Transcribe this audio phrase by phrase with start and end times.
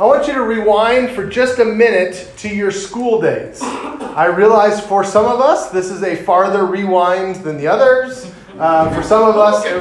[0.00, 3.60] I want you to rewind for just a minute to your school days.
[3.60, 8.32] I realize for some of us, this is a farther rewind than the others.
[8.58, 9.72] Uh, for some of us, it,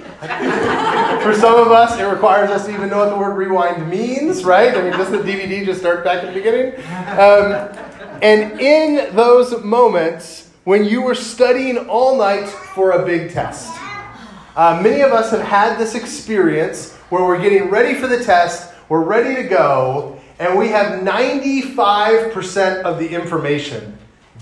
[1.22, 4.42] for some of us, it requires us to even know what the word rewind means,
[4.42, 4.76] right?
[4.76, 6.74] I mean, does the DVD just start back at the beginning?
[7.16, 7.70] Um,
[8.20, 13.70] and in those moments, when you were studying all night for a big test,
[14.56, 18.67] uh, many of us have had this experience where we're getting ready for the test,
[18.88, 23.98] we're ready to go, and we have 95% of the information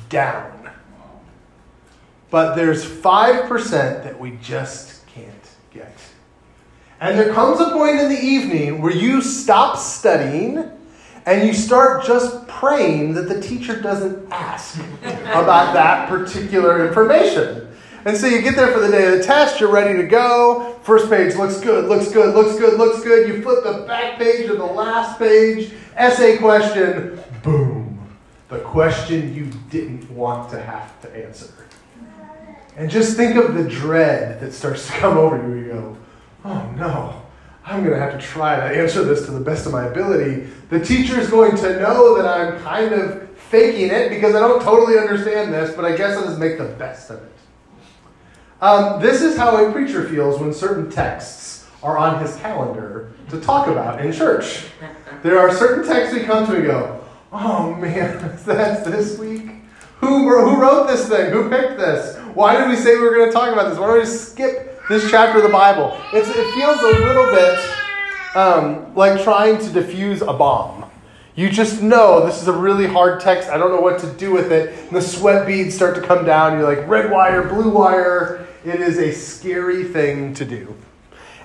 [0.08, 0.70] down.
[2.30, 3.70] But there's 5%
[4.04, 5.30] that we just can't
[5.72, 5.96] get.
[7.00, 10.70] And there comes a point in the evening where you stop studying
[11.24, 17.65] and you start just praying that the teacher doesn't ask about that particular information.
[18.06, 20.78] And so you get there for the day of the test, you're ready to go.
[20.84, 23.26] First page looks good, looks good, looks good, looks good.
[23.26, 27.98] You flip the back page of the last page, essay question, boom.
[28.48, 31.52] The question you didn't want to have to answer.
[32.76, 35.64] And just think of the dread that starts to come over you.
[35.64, 35.96] You go,
[36.44, 37.22] oh no,
[37.64, 40.46] I'm going to have to try to answer this to the best of my ability.
[40.70, 44.62] The teacher is going to know that I'm kind of faking it because I don't
[44.62, 47.32] totally understand this, but I guess I'll just make the best of it.
[48.60, 53.40] Um, this is how a preacher feels when certain texts are on his calendar to
[53.40, 54.64] talk about in church.
[55.22, 59.50] There are certain texts we come to and go, oh man, that's this week?
[60.00, 61.32] Who, who wrote this thing?
[61.32, 62.16] Who picked this?
[62.34, 63.78] Why did we say we were going to talk about this?
[63.78, 65.98] Why don't we skip this chapter of the Bible?
[66.12, 67.58] It's, it feels a little bit
[68.36, 70.90] um, like trying to defuse a bomb.
[71.34, 73.50] You just know this is a really hard text.
[73.50, 74.78] I don't know what to do with it.
[74.86, 76.58] And the sweat beads start to come down.
[76.58, 78.45] You're like, red wire, blue wire.
[78.66, 80.74] It is a scary thing to do.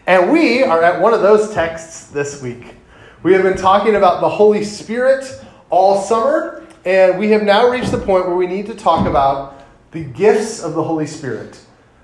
[0.08, 2.74] And we are at one of those texts this week.
[3.22, 7.92] We have been talking about the Holy Spirit all summer, and we have now reached
[7.92, 11.64] the point where we need to talk about the gifts of the Holy Spirit.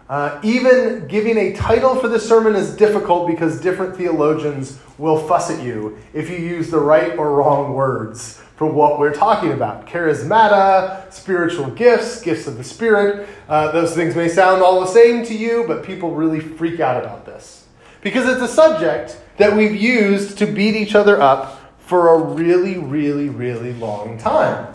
[0.10, 5.52] Uh, even giving a title for the sermon is difficult because different theologians will fuss
[5.52, 9.86] at you if you use the right or wrong words for what we're talking about.
[9.86, 13.28] Charismata, spiritual gifts, gifts of the Spirit.
[13.50, 17.04] Uh, those things may sound all the same to you, but people really freak out
[17.04, 17.66] about this.
[18.02, 22.78] Because it's a subject that we've used to beat each other up for a really,
[22.78, 24.74] really, really long time.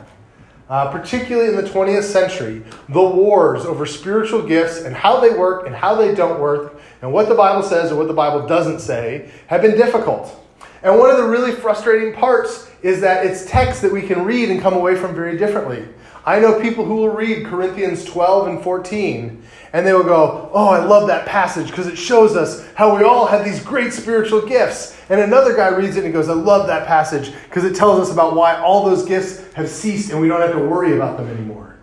[0.73, 5.67] Uh, particularly in the 20th century, the wars over spiritual gifts and how they work
[5.67, 8.79] and how they don't work, and what the Bible says and what the Bible doesn't
[8.79, 10.35] say, have been difficult.
[10.83, 14.49] And one of the really frustrating parts is that it's text that we can read
[14.49, 15.87] and come away from very differently.
[16.25, 20.69] I know people who will read Corinthians 12 and 14, and they will go, Oh,
[20.69, 24.47] I love that passage because it shows us how we all have these great spiritual
[24.47, 24.97] gifts.
[25.09, 28.13] And another guy reads it and goes, I love that passage because it tells us
[28.13, 31.29] about why all those gifts have ceased and we don't have to worry about them
[31.29, 31.77] anymore.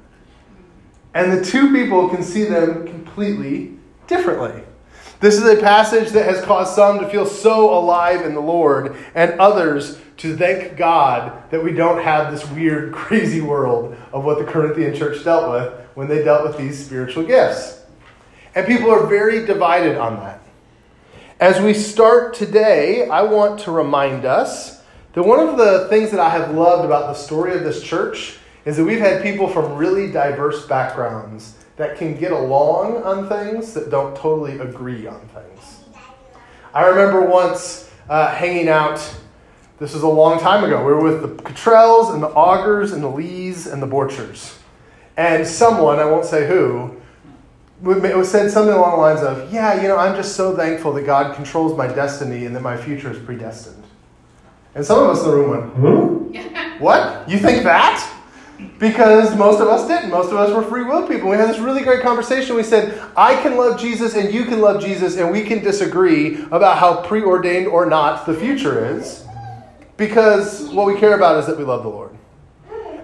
[1.14, 4.64] And the two people can see them completely differently.
[5.20, 8.96] This is a passage that has caused some to feel so alive in the Lord
[9.14, 14.40] and others to thank God that we don't have this weird, crazy world of what
[14.40, 17.82] the Corinthian church dealt with when they dealt with these spiritual gifts.
[18.56, 20.42] And people are very divided on that.
[21.42, 24.82] As we start today, I want to remind us
[25.14, 28.38] that one of the things that I have loved about the story of this church
[28.64, 33.74] is that we've had people from really diverse backgrounds that can get along on things
[33.74, 35.80] that don't totally agree on things.
[36.74, 38.98] I remember once uh, hanging out,
[39.80, 40.80] this was a long time ago.
[40.80, 44.58] We were with the Cottrells and the Augers and the Lees and the Borchers.
[45.16, 46.98] And someone, I won't say who,
[48.26, 51.34] said something along the lines of, Yeah, you know, I'm just so thankful that God
[51.34, 53.86] controls my destiny and that my future is predestined.
[54.76, 56.80] And some of us in the room went, hmm?
[56.84, 57.30] What?
[57.30, 58.09] You think that?
[58.78, 60.10] Because most of us didn't.
[60.10, 61.30] Most of us were free will people.
[61.30, 62.56] We had this really great conversation.
[62.56, 66.42] We said, I can love Jesus and you can love Jesus, and we can disagree
[66.52, 69.26] about how preordained or not the future is.
[69.98, 72.16] Because what we care about is that we love the Lord.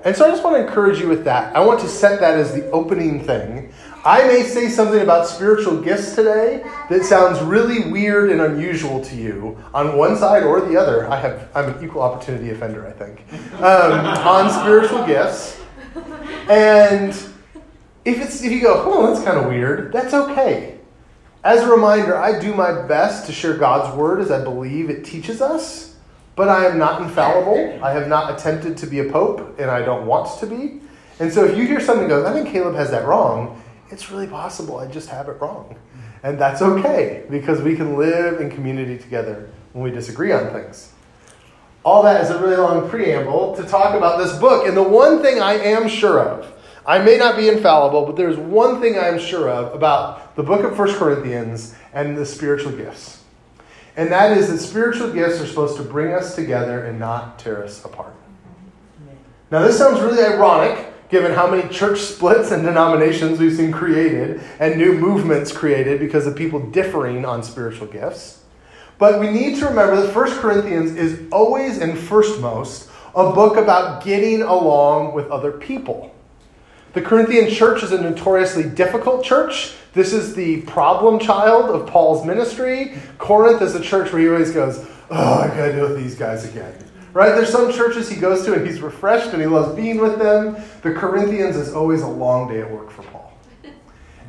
[0.06, 1.56] And so I just want to encourage you with that.
[1.56, 3.74] I want to set that as the opening thing.
[4.06, 9.16] I may say something about spiritual gifts today that sounds really weird and unusual to
[9.16, 11.10] you on one side or the other.
[11.10, 13.24] I have, I'm an equal opportunity offender, I think,
[13.56, 15.60] um, on spiritual gifts.
[16.48, 17.10] And
[18.06, 20.78] if, it's, if you go, oh, that's kind of weird, that's okay.
[21.44, 25.04] As a reminder, I do my best to share God's word as I believe it
[25.04, 25.96] teaches us,
[26.36, 27.84] but I am not infallible.
[27.84, 30.82] I have not attempted to be a pope, and I don't want to be.
[31.20, 34.28] And so if you hear something goes, I think Caleb has that wrong, it's really
[34.28, 35.78] possible I just have it wrong.
[36.24, 40.92] And that's okay because we can live in community together when we disagree on things.
[41.86, 44.68] all that is a really long preamble to talk about this book.
[44.68, 46.52] And the one thing I am sure of,
[46.86, 50.64] I may not be infallible, but there's one thing I'm sure of about the book
[50.66, 53.24] of First Corinthians and the spiritual gifts.
[53.96, 57.64] And that is that spiritual gifts are supposed to bring us together and not tear
[57.64, 58.14] us apart.
[59.52, 64.42] Now, this sounds really ironic given how many church splits and denominations we've seen created
[64.60, 68.44] and new movements created because of people differing on spiritual gifts.
[68.98, 74.04] But we need to remember that 1 Corinthians is always and firstmost a book about
[74.04, 76.14] getting along with other people.
[76.94, 79.74] The Corinthian church is a notoriously difficult church.
[79.94, 82.98] This is the problem child of Paul's ministry.
[83.18, 86.46] Corinth is a church where he always goes, Oh, I gotta deal with these guys
[86.46, 86.85] again.
[87.16, 87.34] Right?
[87.34, 90.58] There's some churches he goes to and he's refreshed and he loves being with them.
[90.82, 93.32] The Corinthians is always a long day at work for Paul.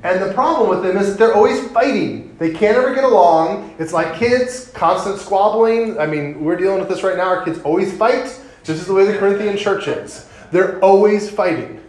[0.05, 2.37] And the problem with them is they're always fighting.
[2.39, 3.75] They can't ever get along.
[3.81, 5.99] It's like kids, constant squabbling.
[5.99, 7.27] I mean, we're dealing with this right now.
[7.27, 8.41] Our kids always fight.
[8.63, 10.29] This is the way the Corinthian church is.
[10.53, 11.83] They're always fighting.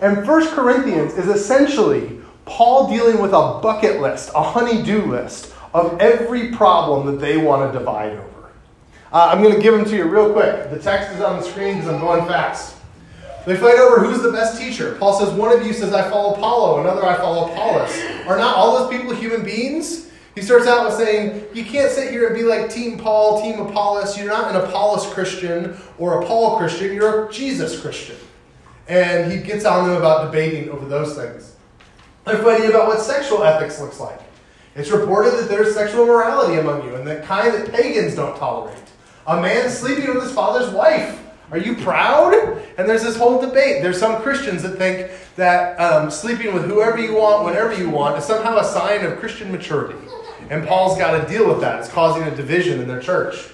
[0.00, 6.00] And First Corinthians is essentially Paul dealing with a bucket list, a honey-do list of
[6.00, 8.35] every problem that they want to divide over.
[9.16, 10.68] Uh, I'm going to give them to you real quick.
[10.68, 12.76] The text is on the screen because I'm going fast.
[13.46, 14.94] They fight over who's the best teacher.
[14.96, 17.98] Paul says, One of you says, I follow Apollo, another, I follow Apollos.
[18.26, 20.10] Are not all those people human beings?
[20.34, 23.58] He starts out with saying, You can't sit here and be like Team Paul, Team
[23.58, 24.18] Apollos.
[24.18, 28.16] You're not an Apollos Christian or a Paul Christian, you're a Jesus Christian.
[28.86, 31.56] And he gets on them about debating over those things.
[32.26, 34.20] They're fighting about what sexual ethics looks like.
[34.74, 38.76] It's reported that there's sexual morality among you, and the kind that pagans don't tolerate.
[39.26, 41.22] A man sleeping with his father's wife.
[41.50, 42.34] Are you proud?
[42.78, 43.82] And there's this whole debate.
[43.82, 48.18] There's some Christians that think that um, sleeping with whoever you want, whenever you want,
[48.18, 49.98] is somehow a sign of Christian maturity.
[50.50, 51.80] And Paul's got to deal with that.
[51.80, 53.48] It's causing a division in their church.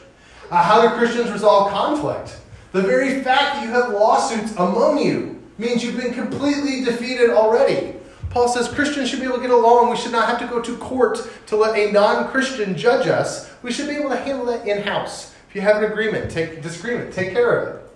[0.50, 2.38] Uh, how do Christians resolve conflict?
[2.72, 7.94] The very fact that you have lawsuits among you means you've been completely defeated already.
[8.30, 9.90] Paul says Christians should be able to get along.
[9.90, 13.50] We should not have to go to court to let a non Christian judge us.
[13.62, 15.31] We should be able to handle that in house.
[15.52, 17.90] If you have an agreement, take disagreement, take care of it.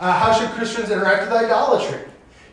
[0.00, 2.00] Uh, how should Christians interact with idolatry?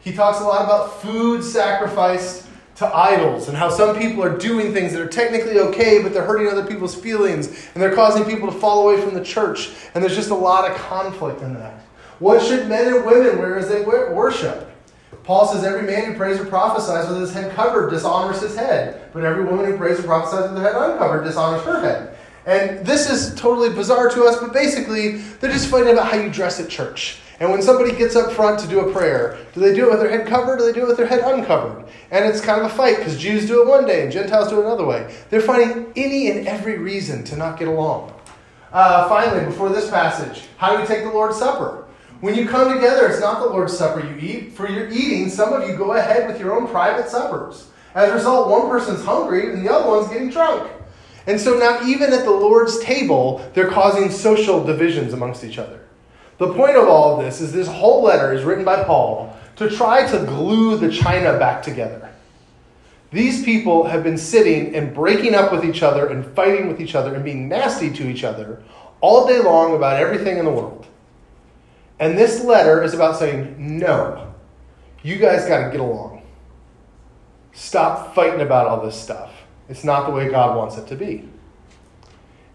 [0.02, 2.46] He talks a lot about food sacrificed
[2.76, 6.26] to idols and how some people are doing things that are technically okay, but they're
[6.26, 9.72] hurting other people's feelings and they're causing people to fall away from the church.
[9.96, 11.82] And there's just a lot of conflict in that.
[12.20, 14.70] What should men and women wear as they worship?
[15.24, 19.10] Paul says every man who prays or prophesies with his head covered dishonors his head,
[19.12, 22.16] but every woman who prays or prophesies with her head uncovered dishonors her head.
[22.46, 26.30] And this is totally bizarre to us, but basically, they're just fighting about how you
[26.30, 27.18] dress at church.
[27.40, 30.00] And when somebody gets up front to do a prayer, do they do it with
[30.00, 31.86] their head covered or do they do it with their head uncovered?
[32.12, 34.60] And it's kind of a fight because Jews do it one day and Gentiles do
[34.60, 35.14] it another way.
[35.30, 38.14] They're finding any and every reason to not get along.
[38.72, 41.86] Uh, finally, before this passage, how do we take the Lord's Supper?
[42.22, 44.54] When you come together, it's not the Lord's Supper you eat.
[44.54, 47.68] For your eating, some of you go ahead with your own private suppers.
[47.96, 50.70] As a result, one person's hungry and the other one's getting drunk.
[51.28, 55.82] And so now, even at the Lord's table, they're causing social divisions amongst each other.
[56.38, 59.70] The point of all of this is this whole letter is written by Paul to
[59.70, 62.12] try to glue the china back together.
[63.12, 66.96] These people have been sitting and breaking up with each other and fighting with each
[66.96, 68.62] other and being nasty to each other
[69.00, 70.86] all day long about everything in the world.
[72.00, 74.34] And this letter is about saying, no,
[75.02, 76.24] you guys got to get along.
[77.54, 79.35] Stop fighting about all this stuff.
[79.70, 81.28] It's not the way God wants it to be.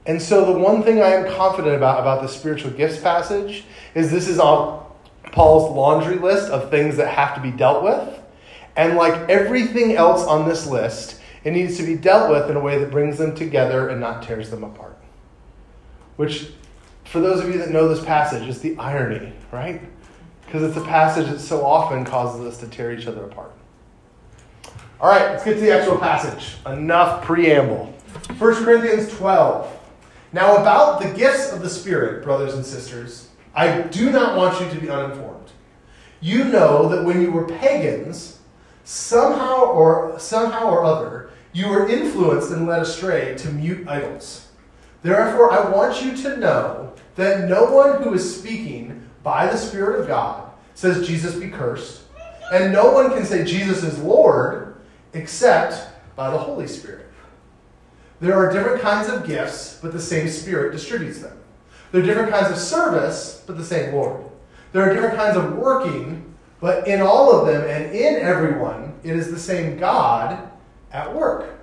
[0.07, 3.65] And so, the one thing I am confident about about the spiritual gifts passage
[3.95, 4.85] is this is on
[5.33, 8.21] Paul's laundry list of things that have to be dealt with.
[8.77, 12.61] And like everything else on this list, it needs to be dealt with in a
[12.61, 14.97] way that brings them together and not tears them apart.
[16.17, 16.51] Which,
[17.05, 19.83] for those of you that know this passage, is the irony, right?
[20.47, 23.53] Because it's a passage that so often causes us to tear each other apart.
[25.01, 26.57] All right, let's get to the actual passage.
[26.67, 27.87] Enough preamble.
[28.37, 29.79] 1 Corinthians 12.
[30.35, 34.69] Now, about the gifts of the Spirit, brothers and sisters, I do not want you
[34.69, 35.53] to be uninformed.
[36.21, 38.41] You know that when you were pagans,
[38.85, 44.49] somehow or somehow or other, you were influenced and led astray to mute idols.
[45.01, 50.01] Therefore, I want you to know that no one who is speaking by the Spirit
[50.01, 52.03] of God says Jesus be cursed,
[52.53, 54.70] and no one can say Jesus is Lord
[55.13, 57.07] except by the Holy Spirit.
[58.21, 61.39] There are different kinds of gifts, but the same Spirit distributes them.
[61.93, 64.25] There are different kinds of service, but the same Lord.
[64.73, 69.17] There are different kinds of working, but in all of them and in everyone, it
[69.17, 70.51] is the same God
[70.93, 71.59] at work.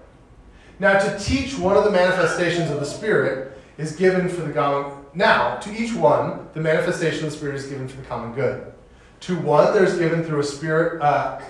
[0.80, 5.06] Now, to teach one of the manifestations of the Spirit is given for the common.
[5.14, 8.74] Now, to each one, the manifestation of the Spirit is given for the common good.
[9.22, 11.42] To one, there's given through a Spirit, uh,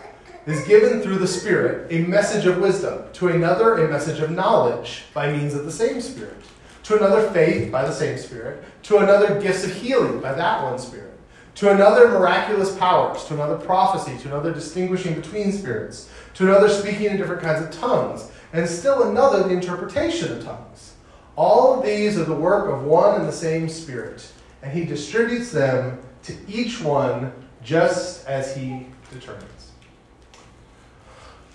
[0.48, 3.04] is given through the Spirit a message of wisdom.
[3.14, 6.42] To another, a message of knowledge by means of the same Spirit.
[6.84, 8.64] To another, faith by the same Spirit.
[8.84, 11.14] To another, gifts of healing by that one Spirit.
[11.56, 13.26] To another, miraculous powers.
[13.26, 14.18] To another, prophecy.
[14.20, 16.10] To another, distinguishing between spirits.
[16.36, 18.32] To another, speaking in different kinds of tongues.
[18.54, 20.94] And still another, the interpretation of tongues.
[21.36, 24.32] All of these are the work of one and the same Spirit,
[24.64, 29.57] and He distributes them to each one just as He determines.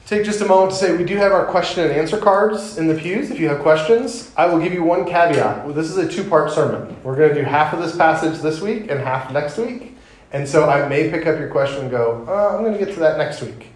[0.06, 2.88] Take just a moment to say we do have our question and answer cards in
[2.88, 3.30] the pews.
[3.30, 5.74] If you have questions, I will give you one caveat.
[5.74, 6.96] This is a two part sermon.
[7.02, 9.96] We're going to do half of this passage this week and half next week.
[10.32, 12.92] And so I may pick up your question and go, oh, I'm going to get
[12.94, 13.68] to that next week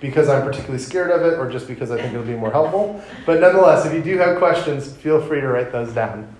[0.00, 3.02] because I'm particularly scared of it or just because I think it'll be more helpful.
[3.26, 6.34] But nonetheless, if you do have questions, feel free to write those down.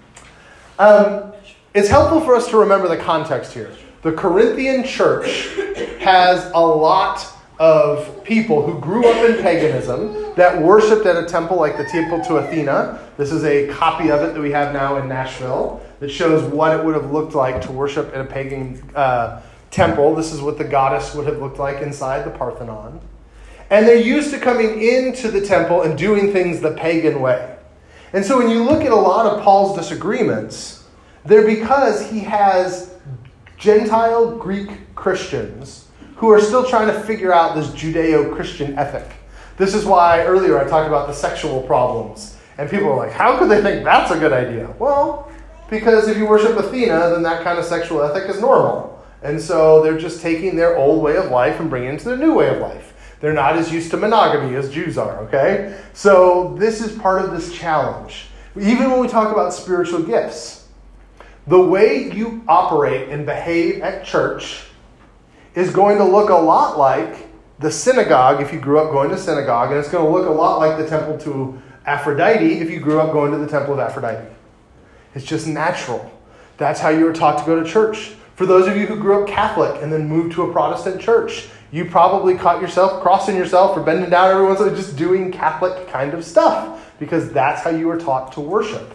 [0.79, 1.33] Um,
[1.75, 3.73] it's helpful for us to remember the context here.
[4.03, 5.49] The Corinthian church
[5.99, 11.57] has a lot of people who grew up in paganism that worshiped at a temple
[11.57, 13.01] like the Temple to Athena.
[13.17, 16.77] This is a copy of it that we have now in Nashville that shows what
[16.77, 20.15] it would have looked like to worship at a pagan uh, temple.
[20.15, 23.01] This is what the goddess would have looked like inside the Parthenon.
[23.71, 27.57] And they're used to coming into the temple and doing things the pagan way.
[28.13, 30.85] And so when you look at a lot of Paul's disagreements,
[31.25, 32.95] they're because he has
[33.57, 35.84] Gentile Greek Christians
[36.17, 39.11] who are still trying to figure out this Judeo Christian ethic.
[39.57, 42.37] This is why earlier I talked about the sexual problems.
[42.59, 44.75] And people are like, how could they think that's a good idea?
[44.79, 45.31] Well,
[45.71, 49.03] because if you worship Athena, then that kind of sexual ethic is normal.
[49.23, 52.17] And so they're just taking their old way of life and bringing it to their
[52.17, 52.93] new way of life.
[53.21, 55.81] They're not as used to monogamy as Jews are, okay?
[55.95, 58.27] So this is part of this challenge.
[58.61, 60.69] Even when we talk about spiritual gifts,
[61.47, 64.65] the way you operate and behave at church
[65.55, 69.19] is going to look a lot like the synagogue if you grew up going to
[69.19, 72.81] synagogue, and it's going to look a lot like the temple to Aphrodite if you
[72.81, 74.29] grew up going to the temple of Aphrodite.
[75.15, 76.11] It's just natural.
[76.57, 78.15] That's how you were taught to go to church.
[78.35, 81.49] For those of you who grew up Catholic and then moved to a Protestant church,
[81.71, 84.97] you probably caught yourself crossing yourself or bending down every once in a while, just
[84.97, 88.95] doing Catholic kind of stuff because that's how you were taught to worship.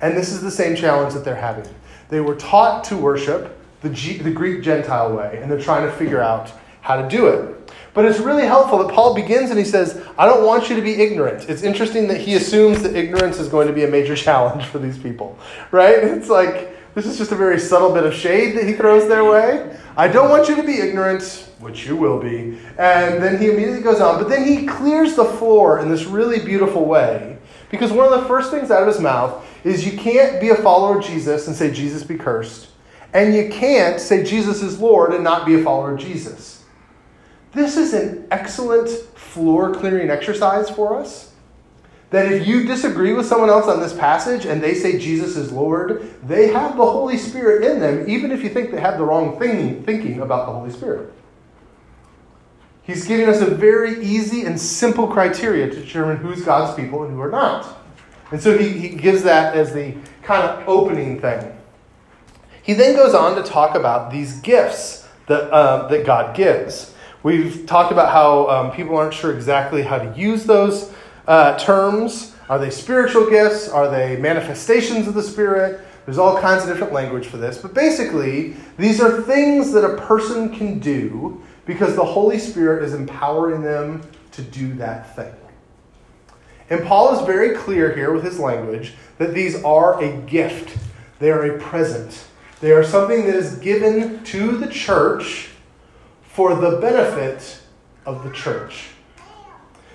[0.00, 1.72] And this is the same challenge that they're having.
[2.08, 5.92] They were taught to worship the, G- the Greek Gentile way, and they're trying to
[5.92, 6.50] figure out
[6.80, 7.72] how to do it.
[7.92, 10.82] But it's really helpful that Paul begins and he says, I don't want you to
[10.82, 11.48] be ignorant.
[11.48, 14.80] It's interesting that he assumes that ignorance is going to be a major challenge for
[14.80, 15.38] these people,
[15.70, 15.98] right?
[15.98, 19.24] It's like, this is just a very subtle bit of shade that he throws their
[19.24, 19.78] way.
[19.96, 21.22] I don't want you to be ignorant
[21.60, 22.58] which you will be.
[22.78, 24.22] And then he immediately goes on.
[24.22, 27.38] But then he clears the floor in this really beautiful way.
[27.70, 30.56] Because one of the first things out of his mouth is you can't be a
[30.56, 32.68] follower of Jesus and say, Jesus be cursed.
[33.14, 36.64] And you can't say Jesus is Lord and not be a follower of Jesus.
[37.52, 41.32] This is an excellent floor clearing exercise for us.
[42.10, 45.52] That if you disagree with someone else on this passage and they say Jesus is
[45.52, 49.04] Lord, they have the Holy Spirit in them, even if you think they have the
[49.04, 51.12] wrong thing, thinking about the Holy Spirit.
[52.82, 57.12] He's giving us a very easy and simple criteria to determine who's God's people and
[57.12, 57.66] who are not.
[58.30, 61.56] And so he, he gives that as the kind of opening thing.
[62.64, 66.94] He then goes on to talk about these gifts that, uh, that God gives.
[67.22, 70.90] We've talked about how um, people aren't sure exactly how to use those
[71.28, 72.34] uh, terms.
[72.48, 73.68] Are they spiritual gifts?
[73.68, 75.86] Are they manifestations of the Spirit?
[76.06, 77.58] There's all kinds of different language for this.
[77.58, 82.94] But basically, these are things that a person can do because the Holy Spirit is
[82.94, 84.00] empowering them
[84.32, 85.34] to do that thing.
[86.70, 90.78] And Paul is very clear here with his language that these are a gift,
[91.18, 92.24] they are a present,
[92.64, 95.50] they are something that is given to the church
[96.22, 97.60] for the benefit
[98.06, 98.88] of the church.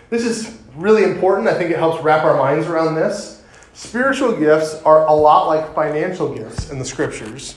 [0.10, 1.48] This is really important.
[1.48, 3.44] I think it helps wrap our minds around this.
[3.74, 7.56] Spiritual gifts are a lot like financial gifts in the scriptures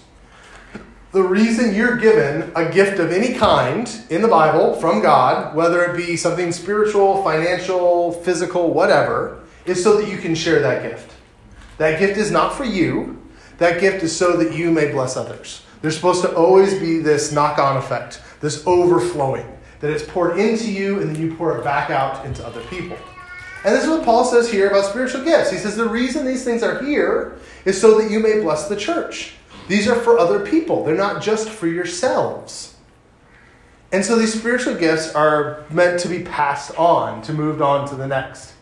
[1.12, 5.84] the reason you're given a gift of any kind in the Bible from God, whether
[5.84, 11.12] it be something spiritual, financial, physical, whatever, is so that you can share that gift.
[11.76, 13.21] That gift is not for you,
[13.58, 15.62] that gift is so that you may bless others.
[15.80, 19.46] There's supposed to always be this knock on effect, this overflowing,
[19.80, 22.96] that it's poured into you and then you pour it back out into other people.
[23.64, 25.50] And this is what Paul says here about spiritual gifts.
[25.50, 28.76] He says the reason these things are here is so that you may bless the
[28.76, 29.34] church.
[29.68, 32.74] These are for other people, they're not just for yourselves.
[33.92, 37.94] And so these spiritual gifts are meant to be passed on, to move on to
[37.94, 38.54] the next.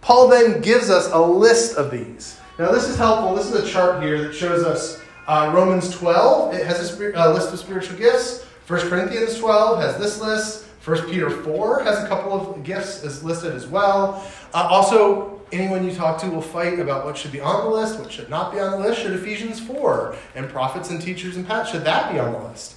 [0.00, 2.39] Paul then gives us a list of these.
[2.60, 3.34] Now, this is helpful.
[3.34, 7.32] This is a chart here that shows us Uh, Romans 12, it has a uh,
[7.32, 8.44] list of spiritual gifts.
[8.66, 10.66] 1 Corinthians 12 has this list.
[10.84, 14.22] 1 Peter 4 has a couple of gifts as listed as well.
[14.52, 17.98] Uh, also, anyone you talk to will fight about what should be on the list,
[17.98, 19.00] what should not be on the list.
[19.00, 22.74] Should Ephesians 4 and prophets and teachers and pastors, should that be on the list?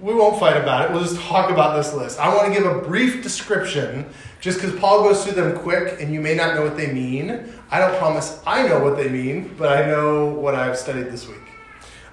[0.00, 0.92] We won't fight about it.
[0.92, 2.18] We'll just talk about this list.
[2.18, 4.06] I want to give a brief description
[4.40, 7.52] just because Paul goes through them quick and you may not know what they mean.
[7.70, 11.26] I don't promise I know what they mean, but I know what I've studied this
[11.26, 11.38] week.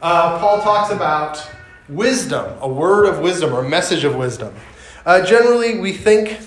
[0.02, 1.46] Uh, Paul talks about
[1.90, 4.54] wisdom, a word of wisdom or message of wisdom.
[5.06, 6.40] Uh, generally, we think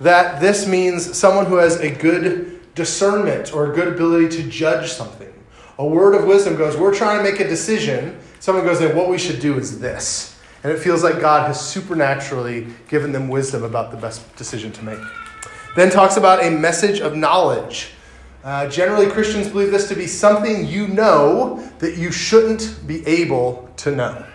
[0.00, 4.92] that this means someone who has a good discernment or a good ability to judge
[4.92, 5.32] something.
[5.78, 8.18] A word of wisdom goes, We're trying to make a decision.
[8.40, 10.33] Someone goes, what we should do is this.
[10.64, 14.82] And it feels like God has supernaturally given them wisdom about the best decision to
[14.82, 14.98] make.
[15.76, 17.90] Then talks about a message of knowledge.
[18.42, 23.68] Uh, generally, Christians believe this to be something you know that you shouldn't be able
[23.76, 24.26] to know.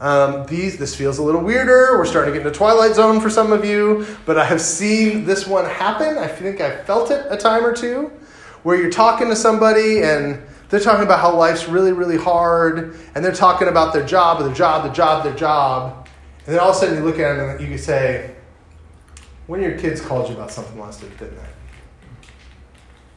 [0.00, 1.98] Um, these, this feels a little weirder.
[1.98, 5.26] We're starting to get into Twilight Zone for some of you, but I have seen
[5.26, 6.18] this one happen.
[6.18, 8.10] I think I felt it a time or two,
[8.64, 13.24] where you're talking to somebody and they're talking about how life's really, really hard, and
[13.24, 16.08] they're talking about their job, their job, their job, their job,
[16.46, 18.30] and then all of a sudden you look at them and you can say,
[19.46, 22.28] "When your kids called you about something last week, didn't they?"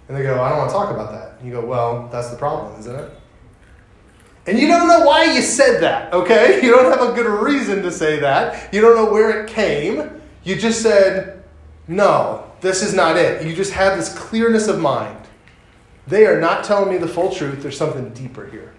[0.07, 2.29] And they go, "I don't want to talk about that." And you go, "Well, that's
[2.29, 3.09] the problem, isn't it?"
[4.45, 6.59] And you don't know why you said that, okay?
[6.63, 8.73] You don't have a good reason to say that.
[8.73, 10.21] You don't know where it came.
[10.43, 11.43] You just said,
[11.87, 13.45] no, this is not it.
[13.45, 15.22] You just have this clearness of mind.
[16.07, 17.61] They are not telling me the full truth.
[17.61, 18.73] There's something deeper here.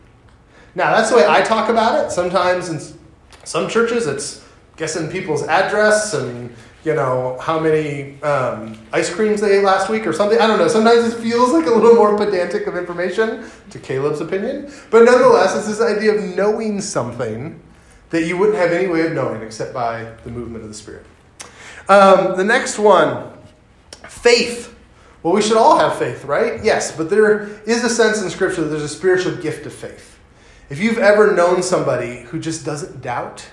[0.74, 2.10] Now, that's the way I talk about it.
[2.10, 2.80] Sometimes in
[3.44, 4.44] some churches, it's
[4.76, 6.54] guessing people's address and
[6.84, 10.38] you know, how many um, ice creams they ate last week or something.
[10.38, 10.68] I don't know.
[10.68, 14.70] Sometimes it feels like a little more pedantic of information, to Caleb's opinion.
[14.90, 17.60] But nonetheless, it's this idea of knowing something
[18.10, 21.06] that you wouldn't have any way of knowing except by the movement of the Spirit.
[21.88, 23.32] Um, the next one
[24.06, 24.73] faith.
[25.24, 26.62] Well, we should all have faith, right?
[26.62, 30.18] Yes, but there is a sense in Scripture that there's a spiritual gift of faith.
[30.68, 33.48] If you've ever known somebody who just doesn't doubt,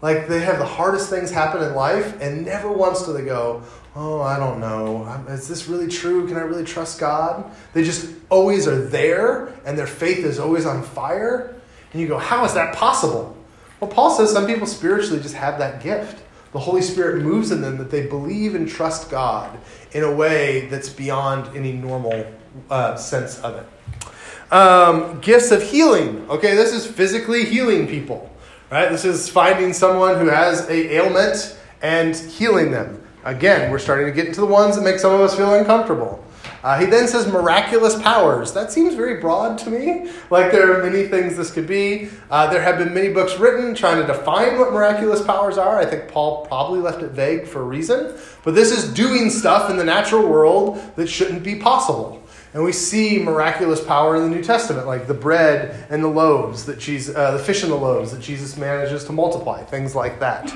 [0.00, 3.62] like they have the hardest things happen in life, and never once do they go,
[3.94, 5.04] Oh, I don't know.
[5.28, 6.26] Is this really true?
[6.26, 7.50] Can I really trust God?
[7.74, 11.54] They just always are there, and their faith is always on fire.
[11.92, 13.36] And you go, How is that possible?
[13.78, 16.23] Well, Paul says some people spiritually just have that gift.
[16.54, 19.58] The Holy Spirit moves in them that they believe and trust God
[19.90, 22.24] in a way that's beyond any normal
[22.70, 24.52] uh, sense of it.
[24.52, 26.24] Um, gifts of healing.
[26.30, 28.30] Okay, this is physically healing people.
[28.70, 28.88] Right?
[28.88, 33.04] This is finding someone who has a ailment and healing them.
[33.24, 36.24] Again, we're starting to get into the ones that make some of us feel uncomfortable.
[36.64, 38.54] Uh, he then says miraculous powers.
[38.54, 40.10] That seems very broad to me.
[40.30, 42.08] Like there are many things this could be.
[42.30, 45.78] Uh, there have been many books written trying to define what miraculous powers are.
[45.78, 48.16] I think Paul probably left it vague for a reason.
[48.44, 52.22] But this is doing stuff in the natural world that shouldn't be possible.
[52.54, 56.64] And we see miraculous power in the New Testament, like the bread and the loaves
[56.64, 60.18] that Jesus, uh, the fish and the loaves that Jesus manages to multiply, things like
[60.20, 60.50] that.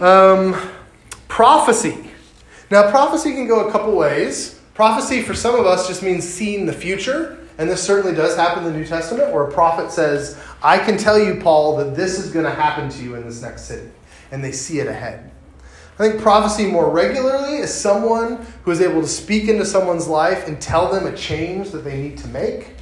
[0.00, 0.56] Um,
[1.28, 2.10] prophecy.
[2.68, 4.58] Now, prophecy can go a couple ways.
[4.74, 8.64] Prophecy for some of us just means seeing the future, and this certainly does happen
[8.64, 12.18] in the New Testament, where a prophet says, "I can tell you, Paul, that this
[12.18, 13.88] is going to happen to you in this next city,"
[14.30, 15.30] and they see it ahead.
[15.98, 20.48] I think prophecy more regularly is someone who is able to speak into someone's life
[20.48, 22.76] and tell them a change that they need to make.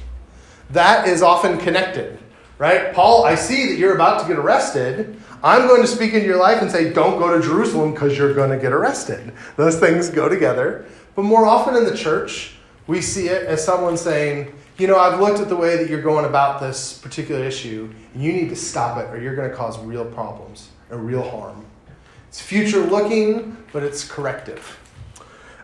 [0.69, 2.17] That is often connected,
[2.57, 2.93] right?
[2.93, 5.17] Paul, I see that you're about to get arrested.
[5.43, 8.33] I'm going to speak into your life and say, don't go to Jerusalem because you're
[8.33, 9.33] going to get arrested.
[9.57, 10.85] Those things go together.
[11.15, 12.55] But more often in the church,
[12.87, 16.01] we see it as someone saying, you know, I've looked at the way that you're
[16.01, 19.55] going about this particular issue, and you need to stop it or you're going to
[19.55, 21.65] cause real problems and real harm.
[22.29, 24.79] It's future looking, but it's corrective.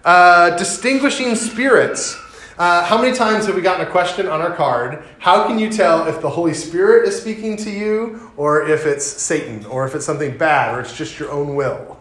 [0.04, 2.16] Uh, distinguishing spirits.
[2.58, 5.04] Uh, how many times have we gotten a question on our card?
[5.20, 9.06] How can you tell if the Holy Spirit is speaking to you, or if it's
[9.06, 11.97] Satan, or if it's something bad, or it's just your own will?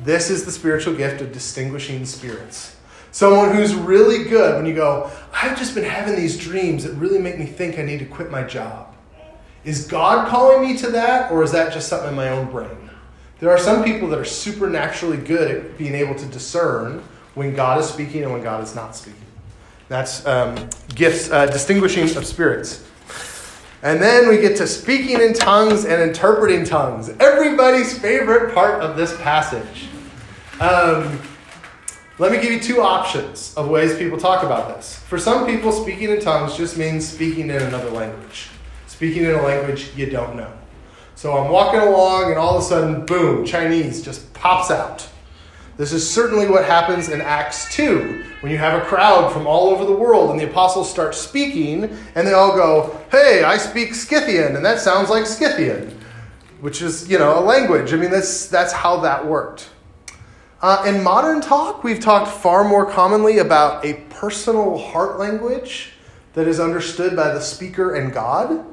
[0.00, 2.76] This is the spiritual gift of distinguishing spirits.
[3.10, 7.18] Someone who's really good when you go, I've just been having these dreams that really
[7.18, 8.94] make me think I need to quit my job.
[9.64, 12.90] Is God calling me to that, or is that just something in my own brain?
[13.40, 17.02] There are some people that are supernaturally good at being able to discern
[17.34, 19.20] when God is speaking and when God is not speaking.
[19.88, 22.87] That's um, gifts, uh, distinguishing of spirits.
[23.82, 27.10] And then we get to speaking in tongues and interpreting tongues.
[27.20, 29.88] Everybody's favorite part of this passage.
[30.60, 31.20] Um,
[32.18, 34.96] Let me give you two options of ways people talk about this.
[34.98, 38.48] For some people, speaking in tongues just means speaking in another language,
[38.88, 40.52] speaking in a language you don't know.
[41.14, 45.08] So I'm walking along, and all of a sudden, boom, Chinese just pops out.
[45.78, 49.68] This is certainly what happens in Acts 2 when you have a crowd from all
[49.68, 51.84] over the world and the apostles start speaking
[52.16, 55.96] and they all go, Hey, I speak Scythian, and that sounds like Scythian,
[56.60, 57.92] which is, you know, a language.
[57.92, 59.70] I mean, that's, that's how that worked.
[60.60, 65.92] Uh, in modern talk, we've talked far more commonly about a personal heart language
[66.32, 68.66] that is understood by the speaker and God.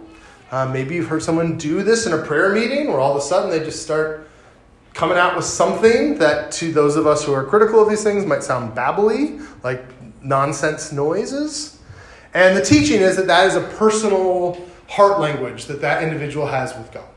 [0.50, 3.22] Uh, maybe you've heard someone do this in a prayer meeting where all of a
[3.22, 4.28] sudden they just start
[4.96, 8.26] coming out with something that to those of us who are critical of these things
[8.26, 9.84] might sound babbly, like
[10.24, 11.78] nonsense noises.
[12.34, 16.76] And the teaching is that that is a personal heart language that that individual has
[16.76, 17.10] with God.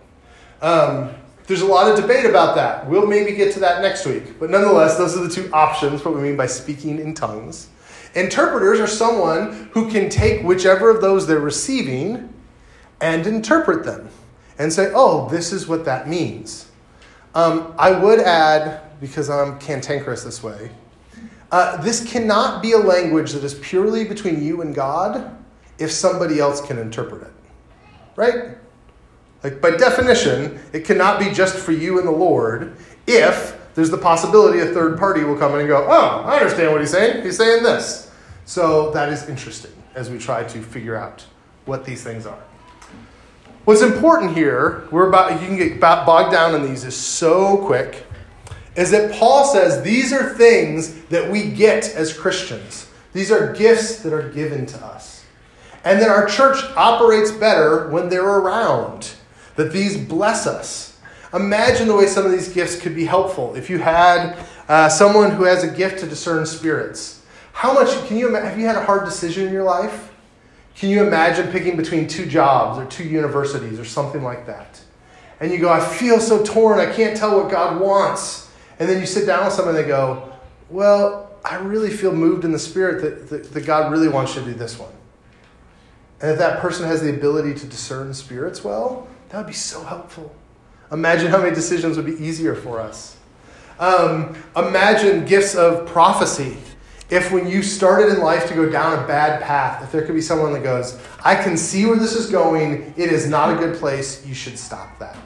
[0.61, 1.15] Um,
[1.47, 2.87] there's a lot of debate about that.
[2.89, 4.39] We'll maybe get to that next week.
[4.41, 7.69] But nonetheless, those are the two options, what we mean by speaking in tongues.
[8.15, 12.35] Interpreters are someone who can take whichever of those they're receiving
[13.01, 14.09] and interpret them
[14.59, 16.68] and say, oh, this is what that means.
[17.35, 20.71] Um, I would add, because I'm cantankerous this way,
[21.51, 25.37] uh, this cannot be a language that is purely between you and God
[25.79, 27.33] if somebody else can interpret it.
[28.17, 28.57] Right?
[29.43, 33.99] Like, by definition, it cannot be just for you and the Lord if there's the
[33.99, 37.23] possibility a third party will come in and go, oh, I understand what he's saying.
[37.23, 38.11] He's saying this.
[38.45, 41.25] So that is interesting as we try to figure out
[41.65, 42.43] what these things are.
[43.69, 48.07] What's important here, we're about you can get bogged down in these is so quick,
[48.77, 52.89] is that Paul says these are things that we get as Christians.
[53.13, 55.27] These are gifts that are given to us.
[55.85, 59.13] And that our church operates better when they're around.
[59.57, 60.99] That these bless us.
[61.35, 63.55] Imagine the way some of these gifts could be helpful.
[63.55, 67.21] If you had uh, someone who has a gift to discern spirits,
[67.53, 70.08] how much can you have you had a hard decision in your life?
[70.79, 74.81] Can you imagine picking between two jobs or two universities or something like that?
[75.41, 78.49] And you go, I feel so torn, I can't tell what God wants.
[78.79, 80.33] And then you sit down with someone and they go,
[80.71, 84.43] Well, I really feel moved in the spirit that, that, that God really wants you
[84.43, 84.93] to do this one.
[86.21, 89.83] And if that person has the ability to discern spirits well, that would be so
[89.83, 90.33] helpful.
[90.93, 93.17] Imagine how many decisions would be easier for us.
[93.81, 96.57] Um, imagine gifts of prophecy
[97.11, 100.15] if when you started in life to go down a bad path, if there could
[100.15, 103.57] be someone that goes, I can see where this is going, it is not a
[103.57, 105.17] good place, you should stop that.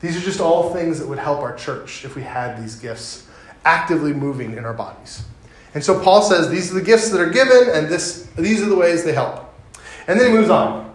[0.00, 3.26] These are just all things that would help our church if we had these gifts
[3.64, 5.24] actively moving in our bodies.
[5.74, 8.68] And so Paul says these are the gifts that are given, and this, these are
[8.68, 9.52] the ways they help.
[10.06, 10.94] And then he moves on.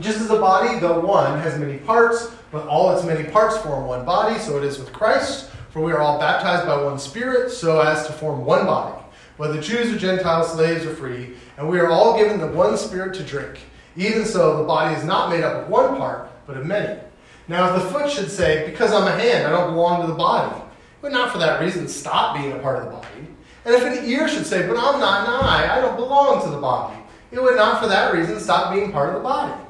[0.00, 3.86] Just as a body, though one has many parts, but all its many parts form
[3.86, 5.50] one body, so it is with Christ.
[5.74, 8.96] For we are all baptized by one Spirit, so as to form one body,
[9.38, 13.12] whether Jews or Gentiles, slaves or free, and we are all given the one Spirit
[13.16, 13.58] to drink.
[13.96, 17.00] Even so, the body is not made up of one part, but of many.
[17.48, 20.14] Now, if the foot should say, Because I'm a hand, I don't belong to the
[20.14, 20.62] body,
[21.02, 23.26] but not for that reason stop being a part of the body.
[23.64, 26.50] And if an ear should say, But I'm not an eye, I don't belong to
[26.50, 26.96] the body,
[27.32, 29.60] it would not for that reason stop being part of the body.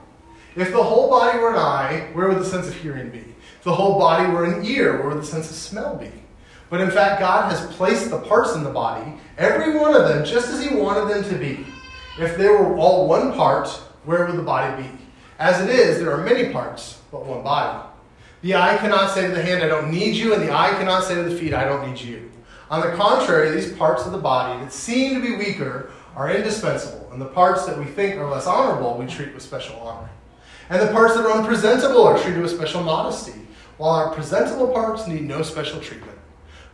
[0.54, 3.33] If the whole body were an eye, where would the sense of hearing be?
[3.64, 6.12] The whole body were an ear, where would the sense of smell be?
[6.70, 10.24] But in fact, God has placed the parts in the body, every one of them,
[10.24, 11.66] just as He wanted them to be.
[12.18, 13.68] If they were all one part,
[14.04, 14.88] where would the body be?
[15.38, 17.88] As it is, there are many parts, but one body.
[18.42, 21.04] The eye cannot say to the hand, I don't need you, and the eye cannot
[21.04, 22.30] say to the feet, I don't need you.
[22.70, 27.08] On the contrary, these parts of the body that seem to be weaker are indispensable,
[27.12, 30.10] and the parts that we think are less honorable we treat with special honor.
[30.68, 33.43] And the parts that are unpresentable are treated with special modesty
[33.76, 36.18] while our presentable parts need no special treatment.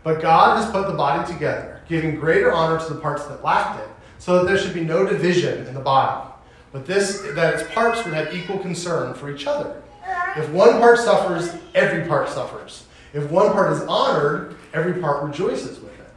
[0.03, 3.81] But God has put the body together, giving greater honor to the parts that lacked
[3.81, 6.31] it, so that there should be no division in the body,
[6.73, 9.83] but this that its parts would have equal concern for each other.
[10.37, 12.85] If one part suffers, every part suffers.
[13.13, 16.09] If one part is honored, every part rejoices with it.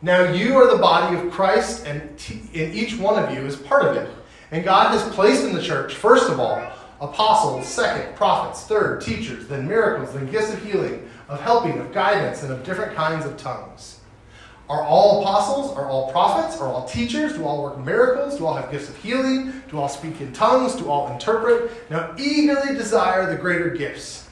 [0.00, 3.56] Now you are the body of Christ, and, t- and each one of you is
[3.56, 4.10] part of it.
[4.50, 6.56] And God has placed in the church, first of all,
[7.00, 12.42] apostles, second, prophets, third, teachers, then miracles, then gifts of healing, of helping, of guidance,
[12.42, 14.00] and of different kinds of tongues.
[14.68, 15.74] Are all apostles?
[15.76, 16.60] Are all prophets?
[16.60, 17.34] Are all teachers?
[17.34, 18.36] Do all work miracles?
[18.36, 19.62] Do all have gifts of healing?
[19.70, 20.74] Do all speak in tongues?
[20.74, 21.90] Do all interpret?
[21.90, 24.28] Now eagerly desire the greater gifts,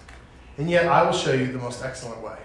[0.59, 2.37] and yet I will show you the most excellent way.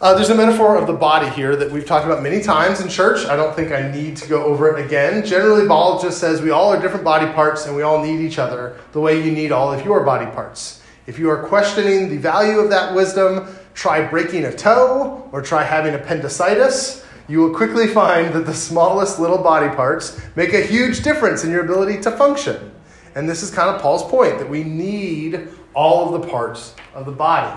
[0.00, 2.88] Uh, there's a metaphor of the body here that we've talked about many times in
[2.88, 3.26] church.
[3.26, 5.22] I don't think I need to go over it again.
[5.26, 8.38] Generally, Paul just says we all are different body parts and we all need each
[8.38, 10.82] other the way you need all of your body parts.
[11.06, 15.64] If you are questioning the value of that wisdom, try breaking a toe or try
[15.64, 21.02] having appendicitis, you will quickly find that the smallest little body parts make a huge
[21.02, 22.72] difference in your ability to function.
[23.14, 27.04] And this is kind of Paul's point that we need all of the parts of
[27.04, 27.54] the body.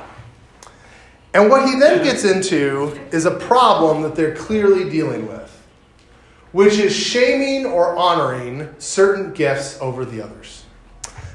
[1.33, 5.49] And what he then gets into is a problem that they're clearly dealing with,
[6.51, 10.65] which is shaming or honoring certain gifts over the others.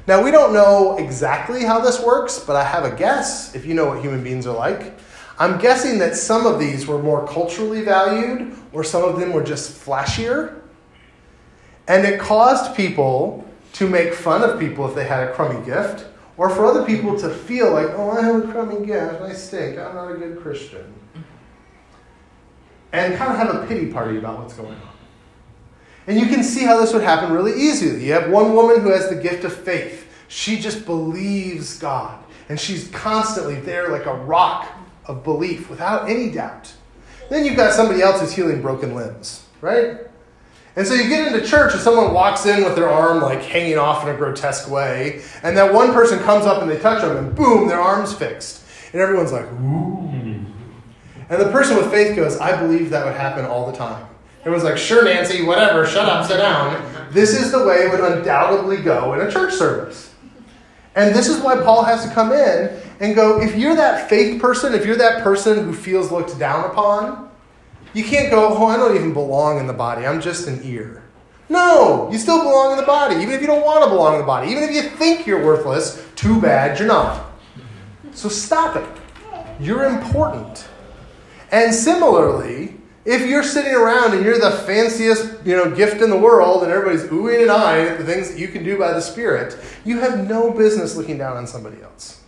[0.06, 3.74] Now, we don't know exactly how this works, but I have a guess if you
[3.74, 4.98] know what human beings are like.
[5.38, 9.42] I'm guessing that some of these were more culturally valued, or some of them were
[9.42, 10.62] just flashier.
[11.86, 16.06] And it caused people to make fun of people if they had a crummy gift,
[16.38, 19.76] or for other people to feel like, oh, I have a crummy gift, I stink,
[19.76, 20.94] I'm not a good Christian.
[22.92, 24.94] And kind of have a pity party about what's going on.
[26.06, 28.06] And you can see how this would happen really easily.
[28.06, 30.10] You have one woman who has the gift of faith.
[30.28, 32.24] She just believes God.
[32.48, 34.66] And she's constantly there like a rock
[35.04, 36.72] of belief without any doubt.
[37.28, 40.07] Then you've got somebody else who's healing broken limbs, right?
[40.78, 43.78] And so you get into church and someone walks in with their arm like hanging
[43.78, 47.16] off in a grotesque way, and that one person comes up and they touch them,
[47.16, 48.62] and boom, their arm's fixed.
[48.92, 50.08] And everyone's like, ooh.
[51.30, 54.06] And the person with faith goes, I believe that would happen all the time.
[54.42, 57.10] Everyone's like, sure, Nancy, whatever, shut up, sit down.
[57.10, 60.14] This is the way it would undoubtedly go in a church service.
[60.94, 64.40] And this is why Paul has to come in and go, if you're that faith
[64.40, 67.27] person, if you're that person who feels looked down upon,
[67.94, 70.06] you can't go, oh, I don't even belong in the body.
[70.06, 71.02] I'm just an ear.
[71.48, 74.20] No, you still belong in the body, even if you don't want to belong in
[74.20, 74.50] the body.
[74.50, 77.26] Even if you think you're worthless, too bad you're not.
[78.12, 78.86] So stop it.
[79.60, 80.68] You're important.
[81.50, 82.74] And similarly,
[83.06, 86.70] if you're sitting around and you're the fanciest you know, gift in the world and
[86.70, 89.98] everybody's oohing and eyeing at the things that you can do by the Spirit, you
[90.00, 92.22] have no business looking down on somebody else.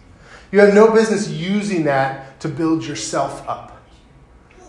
[0.50, 3.79] You have no business using that to build yourself up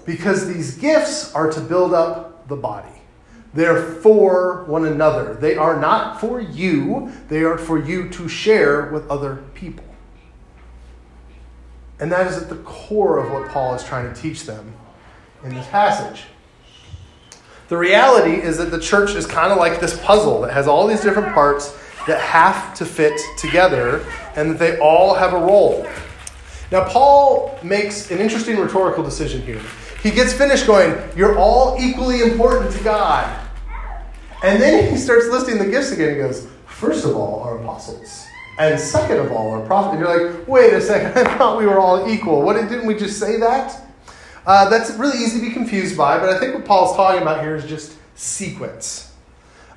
[0.05, 2.87] because these gifts are to build up the body.
[3.53, 5.33] They're for one another.
[5.33, 9.85] They are not for you, they are for you to share with other people.
[11.99, 14.73] And that is at the core of what Paul is trying to teach them
[15.43, 16.23] in this passage.
[17.67, 20.87] The reality is that the church is kind of like this puzzle that has all
[20.87, 25.87] these different parts that have to fit together and that they all have a role.
[26.71, 29.61] Now, Paul makes an interesting rhetorical decision here.
[30.03, 33.47] He gets finished going, You're all equally important to God.
[34.43, 36.15] And then he starts listing the gifts again.
[36.15, 38.25] He goes, First of all, are apostles.
[38.57, 39.95] And second of all, are prophets.
[39.95, 42.41] And you're like, Wait a second, I thought we were all equal.
[42.41, 43.79] What didn't we just say that?
[44.45, 47.41] Uh, that's really easy to be confused by, but I think what Paul's talking about
[47.41, 49.13] here is just sequence.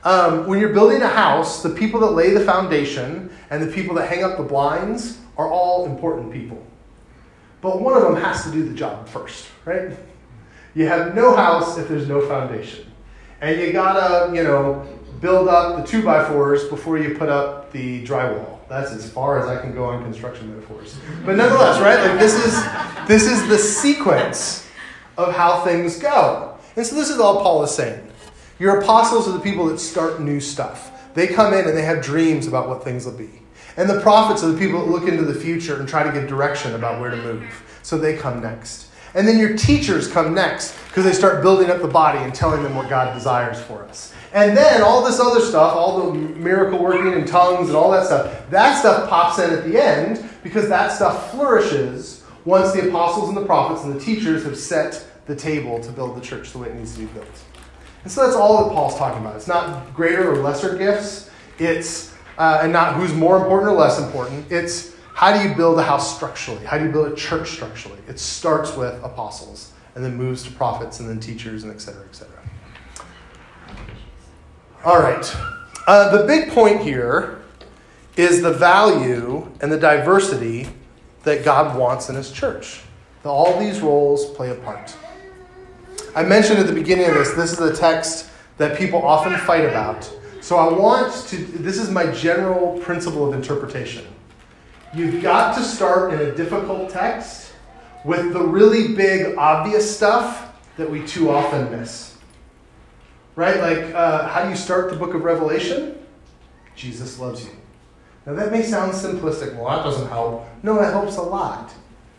[0.04, 3.94] Um, when you're building a house, the people that lay the foundation and the people
[3.96, 6.62] that hang up the blinds are all important people.
[7.60, 9.96] But one of them has to do the job first, right?
[10.74, 12.90] You have no house if there's no foundation.
[13.40, 14.86] And you gotta, you know,
[15.20, 18.58] build up the two by fours before you put up the drywall.
[18.68, 20.96] That's as far as I can go on construction metaphors.
[21.24, 22.00] But nonetheless, right?
[22.10, 22.54] Like this is
[23.06, 24.68] this is the sequence
[25.16, 26.58] of how things go.
[26.76, 28.10] And so this is all Paul is saying.
[28.58, 30.90] Your apostles are the people that start new stuff.
[31.14, 33.30] They come in and they have dreams about what things will be.
[33.76, 36.28] And the prophets are the people that look into the future and try to get
[36.28, 37.78] direction about where to move.
[37.82, 38.88] So they come next.
[39.14, 42.62] And then your teachers come next because they start building up the body and telling
[42.62, 44.12] them what God desires for us.
[44.32, 48.06] And then all this other stuff, all the miracle working and tongues and all that
[48.06, 53.28] stuff, that stuff pops in at the end because that stuff flourishes once the apostles
[53.28, 56.58] and the prophets and the teachers have set the table to build the church the
[56.58, 57.44] way it needs to be built.
[58.02, 59.36] And so that's all that Paul's talking about.
[59.36, 61.30] It's not greater or lesser gifts.
[61.58, 64.50] It's uh, and not who's more important or less important.
[64.50, 66.64] It's how do you build a house structurally?
[66.64, 67.98] How do you build a church structurally?
[68.08, 72.04] It starts with apostles and then moves to prophets and then teachers and et cetera,
[72.04, 72.42] et cetera.
[74.84, 75.36] All right.
[75.86, 77.42] Uh, the big point here
[78.16, 80.68] is the value and the diversity
[81.22, 82.82] that God wants in His church.
[83.24, 84.96] All these roles play a part.
[86.14, 89.64] I mentioned at the beginning of this, this is a text that people often fight
[89.64, 90.12] about.
[90.40, 94.04] So I want to, this is my general principle of interpretation.
[94.94, 97.52] You've got to start in a difficult text
[98.04, 102.16] with the really big, obvious stuff that we too often miss.
[103.34, 103.58] Right?
[103.58, 105.98] Like, uh, how do you start the book of Revelation?
[106.76, 107.50] Jesus loves you.
[108.24, 109.56] Now, that may sound simplistic.
[109.56, 110.46] Well, that doesn't help.
[110.62, 111.74] No, that helps a lot.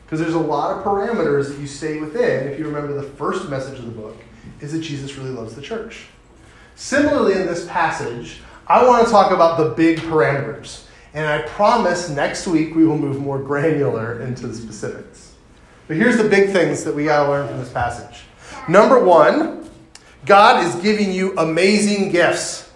[0.06, 3.50] Because there's a lot of parameters that you stay within if you remember the first
[3.50, 4.18] message of the book
[4.60, 6.08] is that Jesus really loves the church.
[6.76, 10.85] Similarly, in this passage, I want to talk about the big parameters.
[11.16, 15.34] And I promise next week we will move more granular into the specifics.
[15.88, 18.26] But here's the big things that we got to learn from this passage.
[18.68, 19.70] Number one,
[20.26, 22.70] God is giving you amazing gifts.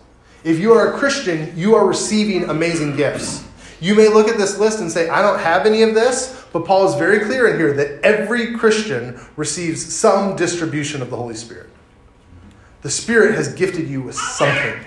[0.45, 3.45] If you are a Christian, you are receiving amazing gifts.
[3.82, 6.65] You may look at this list and say, I don't have any of this, but
[6.65, 11.36] Paul is very clear in here that every Christian receives some distribution of the Holy
[11.36, 11.69] Spirit.
[12.84, 14.80] The Spirit has gifted you with something.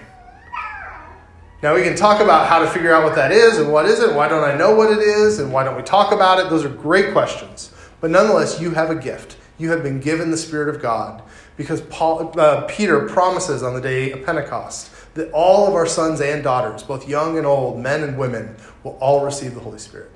[1.63, 4.01] Now, we can talk about how to figure out what that is and what is
[4.01, 6.51] it, why don't I know what it is, and why don't we talk about it.
[6.51, 7.73] Those are great questions.
[8.01, 9.37] But nonetheless, you have a gift.
[9.59, 11.23] You have been given the Spirit of God
[11.57, 16.21] because Paul, uh, Peter promises on the day of Pentecost that all of our sons
[16.21, 20.11] and daughters, both young and old, men and women, will all receive the Holy Spirit.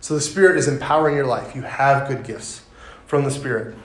[0.00, 1.54] So the Spirit is empowering your life.
[1.54, 2.62] You have good gifts
[3.06, 3.76] from the Spirit.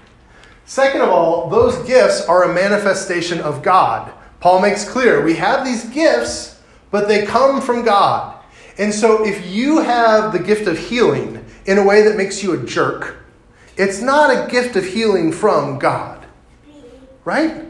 [0.65, 4.11] Second of all, those gifts are a manifestation of God.
[4.39, 6.58] Paul makes clear we have these gifts
[6.91, 8.37] but they come from God.
[8.77, 12.53] And so if you have the gift of healing in a way that makes you
[12.53, 13.17] a jerk,
[13.77, 16.25] it's not a gift of healing from God.
[17.25, 17.65] Right?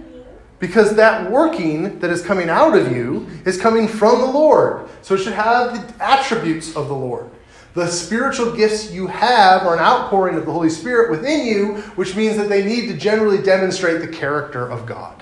[0.59, 4.89] Because that working that is coming out of you is coming from the Lord.
[5.01, 7.29] So it should have the attributes of the Lord.
[7.73, 12.15] The spiritual gifts you have are an outpouring of the Holy Spirit within you, which
[12.15, 15.18] means that they need to generally demonstrate the character of God.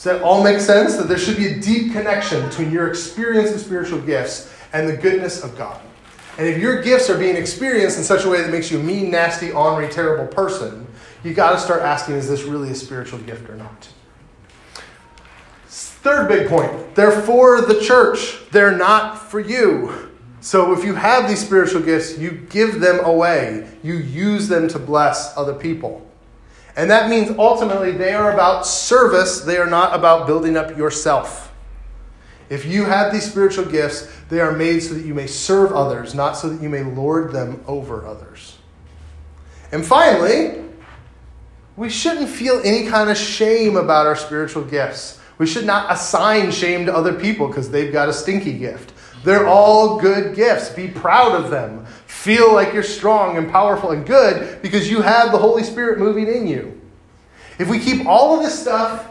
[0.00, 0.96] Does that all make sense?
[0.96, 4.96] That there should be a deep connection between your experience of spiritual gifts and the
[4.96, 5.78] goodness of God.
[6.38, 8.82] And if your gifts are being experienced in such a way that makes you a
[8.82, 10.86] mean, nasty, ornery, terrible person,
[11.22, 13.90] you got to start asking is this really a spiritual gift or not?
[15.66, 20.10] Third big point they're for the church, they're not for you.
[20.40, 24.78] So if you have these spiritual gifts, you give them away, you use them to
[24.78, 26.09] bless other people.
[26.76, 31.52] And that means ultimately they are about service, they are not about building up yourself.
[32.48, 36.14] If you have these spiritual gifts, they are made so that you may serve others,
[36.14, 38.58] not so that you may lord them over others.
[39.72, 40.64] And finally,
[41.76, 45.20] we shouldn't feel any kind of shame about our spiritual gifts.
[45.38, 48.92] We should not assign shame to other people because they've got a stinky gift.
[49.24, 50.70] They're all good gifts.
[50.70, 51.86] Be proud of them.
[52.20, 56.26] Feel like you're strong and powerful and good because you have the Holy Spirit moving
[56.26, 56.78] in you.
[57.58, 59.08] If we keep all of this stuff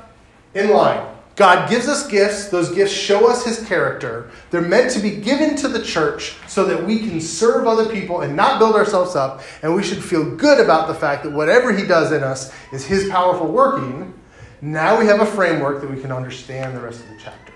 [0.53, 2.49] in line, God gives us gifts.
[2.49, 4.29] Those gifts show us his character.
[4.51, 8.21] They're meant to be given to the church so that we can serve other people
[8.21, 9.41] and not build ourselves up.
[9.63, 12.85] And we should feel good about the fact that whatever he does in us is
[12.85, 14.13] his powerful working.
[14.61, 17.53] Now we have a framework that we can understand the rest of the chapter.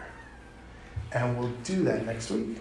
[1.11, 2.57] And we'll do that next week.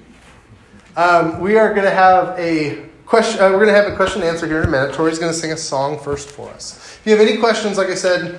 [0.94, 3.40] Um, we are going to have a question.
[3.40, 4.94] Uh, we're going to have a question and answer here in a minute.
[4.94, 6.98] Tori's going to sing a song first for us.
[7.00, 8.38] If you have any questions, like I said,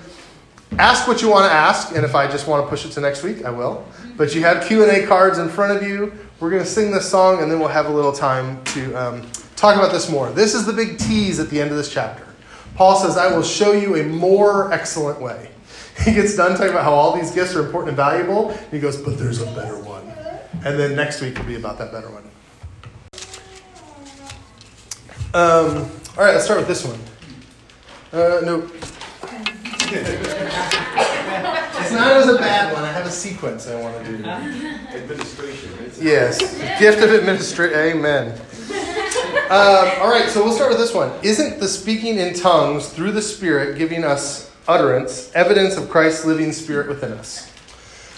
[0.78, 3.02] ask what you want to ask, and if I just want to push it to
[3.02, 3.84] next week, I will.
[4.18, 6.13] But you have Q and A cards in front of you.
[6.39, 9.28] We're going to sing this song, and then we'll have a little time to um,
[9.56, 10.30] talk about this more.
[10.32, 12.24] This is the big tease at the end of this chapter.
[12.76, 15.50] Paul says, "I will show you a more excellent way."
[16.04, 18.52] He gets done talking about how all these gifts are important and valuable.
[18.70, 20.04] he goes, "But there's a better one."
[20.66, 22.24] And then next week will be about that better one.
[25.36, 27.00] Um, all right, let's start with this one.
[28.12, 28.69] Uh, no.
[31.82, 32.84] it's not as a bad one.
[32.84, 34.24] I have a sequence I want to do.
[34.24, 35.72] Administration.
[36.00, 36.39] Yes,
[36.80, 37.80] gift of administration.
[37.80, 38.39] Amen.
[39.50, 41.12] Um, all right, so we'll start with this one.
[41.24, 46.52] Isn't the speaking in tongues through the Spirit giving us utterance, evidence of Christ's living
[46.52, 47.52] Spirit within us?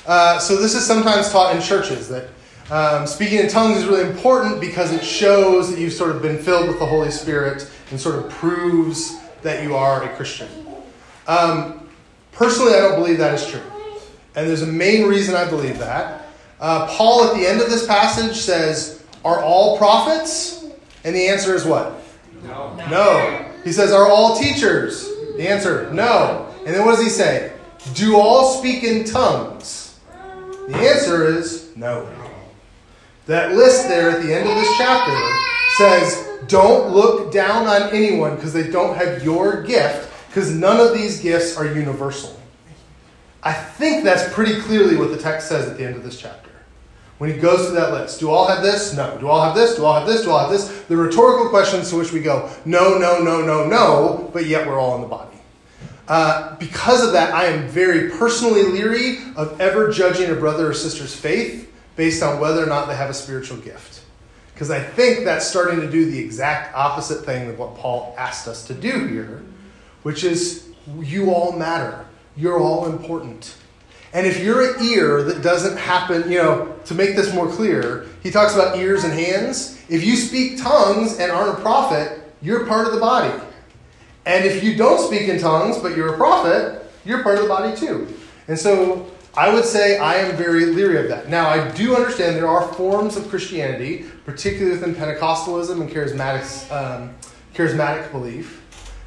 [0.05, 2.27] Uh, so this is sometimes taught in churches that
[2.71, 6.37] um, speaking in tongues is really important because it shows that you've sort of been
[6.37, 10.47] filled with the Holy Spirit and sort of proves that you are a Christian.
[11.27, 11.87] Um,
[12.31, 13.61] personally, I don't believe that is true.
[14.35, 16.27] And there's a main reason I believe that.
[16.59, 20.65] Uh, Paul, at the end of this passage, says, Are all prophets?
[21.03, 22.01] And the answer is what?
[22.43, 22.75] No.
[22.89, 23.51] No.
[23.63, 25.07] He says, Are all teachers?
[25.37, 26.51] The answer, no.
[26.65, 27.53] And then what does he say?
[27.93, 29.99] Do all speak in tongues?
[30.67, 32.09] The answer is no.
[33.25, 35.17] That list there at the end of this chapter
[35.77, 40.93] says, don't look down on anyone because they don't have your gift, because none of
[40.93, 42.39] these gifts are universal.
[43.41, 46.51] I think that's pretty clearly what the text says at the end of this chapter.
[47.17, 48.93] When he goes through that list, do all have this?
[48.93, 49.17] No.
[49.17, 49.75] Do all have this?
[49.75, 50.23] Do all have this?
[50.23, 50.83] Do all have this?
[50.87, 54.79] The rhetorical questions to which we go, no, no, no, no, no, but yet we're
[54.79, 55.37] all in the body.
[56.07, 60.73] Uh, because of that, I am very personally leery of ever judging a brother or
[60.73, 64.03] sister's faith based on whether or not they have a spiritual gift.
[64.53, 68.47] Because I think that's starting to do the exact opposite thing of what Paul asked
[68.47, 69.43] us to do here,
[70.03, 70.69] which is
[70.99, 72.05] you all matter.
[72.37, 73.55] You're all important.
[74.13, 78.07] And if you're an ear that doesn't happen, you know, to make this more clear,
[78.23, 79.77] he talks about ears and hands.
[79.89, 83.33] If you speak tongues and aren't a prophet, you're part of the body.
[84.25, 87.49] And if you don't speak in tongues, but you're a prophet, you're part of the
[87.49, 88.07] body too.
[88.47, 89.05] And so
[89.37, 91.27] I would say I am very leery of that.
[91.27, 97.13] Now, I do understand there are forms of Christianity, particularly within Pentecostalism and charismatic, um,
[97.53, 98.61] charismatic belief,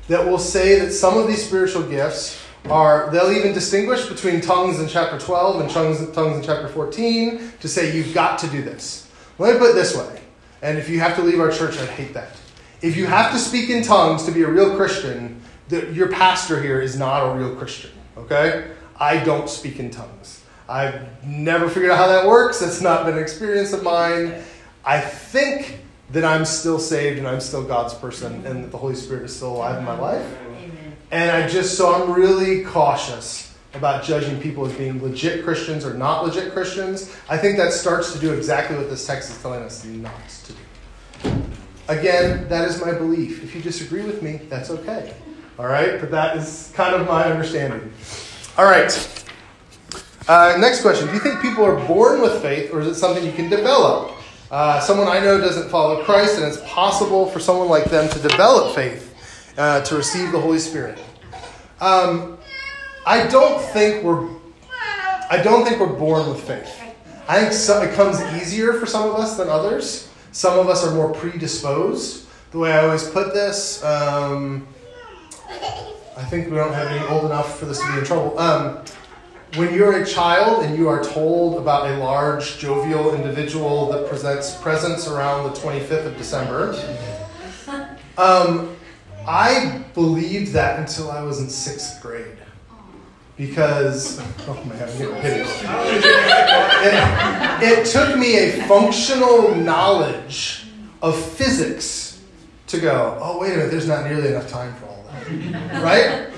[0.08, 4.80] that will say that some of these spiritual gifts are, they'll even distinguish between tongues
[4.80, 8.62] in chapter 12 and tongues, tongues in chapter 14 to say you've got to do
[8.62, 9.10] this.
[9.38, 10.20] Let me put it this way,
[10.60, 12.36] and if you have to leave our church, I'd hate that.
[12.82, 16.62] If you have to speak in tongues to be a real Christian, the, your pastor
[16.62, 18.72] here is not a real Christian, okay?
[19.00, 20.42] I don't speak in tongues.
[20.68, 22.60] I've never figured out how that works.
[22.60, 24.34] It's not been an experience of mine.
[24.84, 25.80] I think
[26.10, 29.36] that I'm still saved and I'm still God's person and that the Holy Spirit is
[29.36, 30.26] still alive in my life.
[31.10, 35.94] And I just, so I'm really cautious about judging people as being legit Christians or
[35.94, 37.14] not legit Christians.
[37.28, 40.12] I think that starts to do exactly what this text is telling us not
[40.44, 41.42] to do.
[41.88, 43.42] Again, that is my belief.
[43.42, 45.14] If you disagree with me, that's okay.
[45.58, 45.98] All right?
[45.98, 47.92] But that is kind of my understanding.
[48.58, 49.24] All right.
[50.26, 53.24] Uh, next question Do you think people are born with faith or is it something
[53.24, 54.10] you can develop?
[54.50, 58.18] Uh, someone I know doesn't follow Christ, and it's possible for someone like them to
[58.18, 59.14] develop faith
[59.58, 60.98] uh, to receive the Holy Spirit.
[61.80, 62.36] Um,
[63.06, 64.28] I don't think we're.
[65.30, 66.80] I don't think we're born with faith.
[67.28, 70.10] I think it comes easier for some of us than others.
[70.32, 72.26] Some of us are more predisposed.
[72.50, 74.66] The way I always put this, um,
[76.18, 78.36] I think we don't have any old enough for this to be in trouble.
[78.40, 78.82] Um,
[79.54, 84.56] when you're a child and you are told about a large, jovial individual that presents
[84.56, 86.74] presents around the 25th of December,
[88.18, 88.76] um,
[89.28, 92.36] I believed that until I was in sixth grade.
[93.36, 95.48] Because, oh man, I'm getting pity.
[96.82, 100.66] It, it took me a functional knowledge
[101.00, 102.20] of physics
[102.66, 104.87] to go, oh, wait a minute, there's not nearly enough time for.
[105.82, 106.28] Right?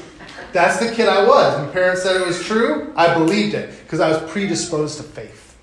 [0.53, 1.67] That's the kid I was.
[1.67, 2.93] My parents said it was true.
[2.97, 5.57] I believed it because I was predisposed to faith.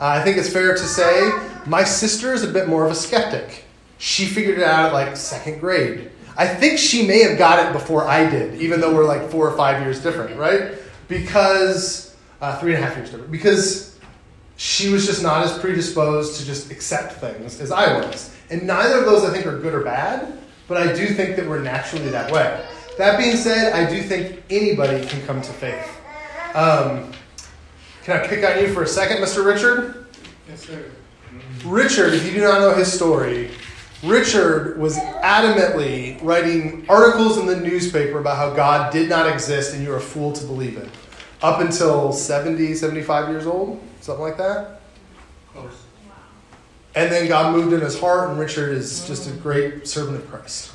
[0.00, 1.30] Uh, I think it's fair to say
[1.66, 3.64] my sister is a bit more of a skeptic.
[3.98, 6.10] She figured it out at like second grade.
[6.36, 9.48] I think she may have got it before I did, even though we're like four
[9.48, 10.72] or five years different, right?
[11.06, 13.30] Because, uh, three and a half years different.
[13.30, 13.98] Because
[14.56, 18.36] she was just not as predisposed to just accept things as I was.
[18.50, 20.38] And neither of those I think are good or bad,
[20.68, 22.64] but I do think that we're naturally that way.
[22.98, 26.00] That being said, I do think anybody can come to faith.
[26.54, 27.12] Um,
[28.04, 29.44] can I pick on you for a second, Mr.
[29.44, 30.06] Richard?
[30.48, 30.84] Yes, sir.
[31.64, 33.50] Richard, if you do not know his story,
[34.04, 39.82] Richard was adamantly writing articles in the newspaper about how God did not exist and
[39.82, 40.88] you're a fool to believe it.
[41.42, 44.82] Up until 70, 75 years old, something like that.
[45.52, 45.83] Close.
[46.96, 50.30] And then God moved in his heart, and Richard is just a great servant of
[50.30, 50.72] Christ.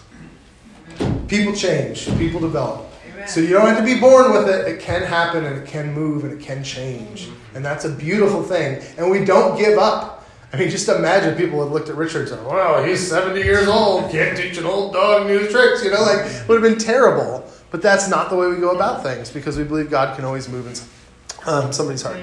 [1.28, 2.86] People change, people develop.
[3.28, 4.68] So you don't have to be born with it.
[4.68, 7.30] It can happen and it can move and it can change.
[7.54, 8.82] And that's a beautiful thing.
[8.98, 10.28] And we don't give up.
[10.52, 13.68] I mean, just imagine people have looked at Richard and said, wow, he's 70 years
[13.68, 15.84] old, can't teach an old dog new tricks.
[15.84, 17.48] You know, like, would have been terrible.
[17.72, 20.50] But that's not the way we go about things because we believe God can always
[20.50, 22.18] move in um, somebody's heart.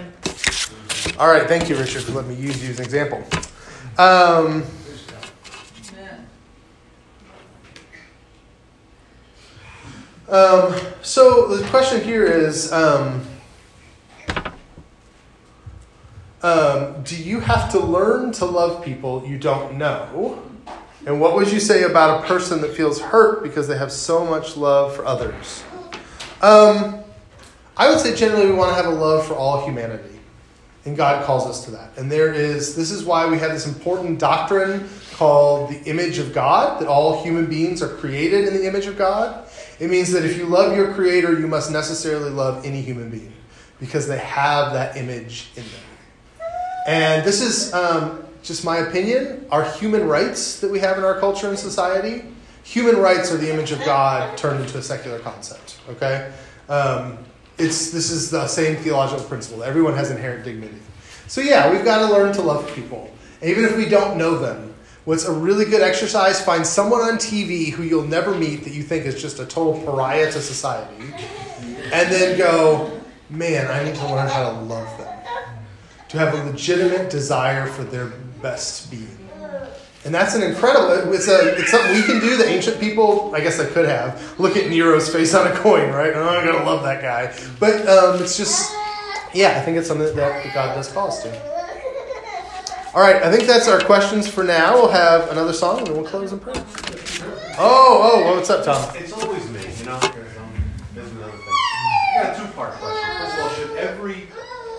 [1.19, 3.23] All right, thank you, Richard, for letting me use you as an example.
[3.99, 4.65] Um,
[10.29, 13.25] Um, so the question here is um,
[16.43, 20.43] um, Do you have to learn to love people you don't know?
[21.07, 24.25] And what would you say about a person that feels hurt because they have so
[24.25, 25.63] much love for others?
[26.43, 27.05] Um,
[27.77, 30.16] I would say generally we want to have a love for all humanity.
[30.87, 31.91] And God calls us to that.
[31.97, 36.33] And there is, this is why we have this important doctrine called the image of
[36.33, 39.49] God, that all human beings are created in the image of God.
[39.81, 43.33] It means that if you love your Creator, you must necessarily love any human being
[43.81, 46.47] because they have that image in them.
[46.87, 49.47] And this is um, just my opinion.
[49.51, 52.23] Our human rights that we have in our culture and society,
[52.63, 55.79] human rights are the image of God turned into a secular concept.
[55.91, 56.33] Okay,
[56.69, 57.19] um,
[57.59, 59.63] it's this is the same theological principle.
[59.63, 60.79] Everyone has inherent dignity.
[61.27, 63.11] So yeah, we've got to learn to love people,
[63.43, 64.75] even if we don't know them.
[65.05, 66.41] What's a really good exercise?
[66.41, 69.81] Find someone on TV who you'll never meet that you think is just a total
[69.85, 71.13] pariah to society,
[71.93, 73.01] and then go,
[73.31, 75.13] man, I need to learn how to love them.
[76.11, 78.07] To have a legitimate desire for their
[78.43, 79.16] best being.
[80.07, 82.37] And that's an incredible, it's, a, it's something we can do.
[82.37, 85.91] The ancient people, I guess I could have, look at Nero's face on a coin,
[85.91, 86.13] right?
[86.15, 87.35] Oh, I'm going to love that guy.
[87.59, 88.73] But um, it's just,
[89.35, 91.57] yeah, I think it's something that, that God does call us to.
[92.95, 94.75] All right, I think that's our questions for now.
[94.75, 96.65] We'll have another song and then we'll close in prayer.
[97.59, 98.95] Oh, oh, well, what's up, Tom?
[98.95, 99.99] It's always me, you know?
[99.99, 100.53] There's um,
[100.95, 101.55] another thing.
[102.17, 103.11] I got a two part question.
[103.19, 104.29] First of all, should every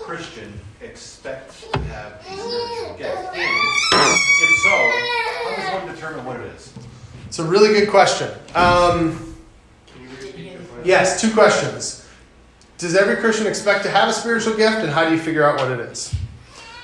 [0.04, 4.24] Christian expect to have a spiritual gift?
[7.28, 8.30] It's a really good question.
[8.56, 9.36] Um,
[10.84, 12.08] yes, two questions.
[12.78, 15.60] Does every Christian expect to have a spiritual gift, and how do you figure out
[15.60, 16.14] what it is?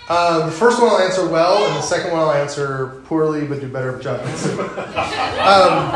[0.10, 3.62] Uh, the first one I'll answer well, and the second one I'll answer poorly, but
[3.62, 4.20] do better job.
[5.40, 5.90] um,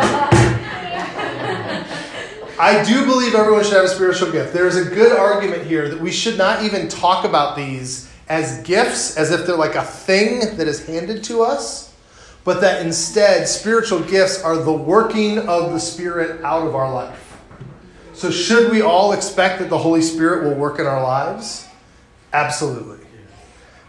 [2.60, 4.54] I do believe everyone should have a spiritual gift.
[4.54, 8.64] There is a good argument here that we should not even talk about these as
[8.64, 11.87] gifts, as if they're like a thing that is handed to us,
[12.48, 17.38] but that instead spiritual gifts are the working of the Spirit out of our life.
[18.14, 21.68] So, should we all expect that the Holy Spirit will work in our lives?
[22.32, 23.06] Absolutely.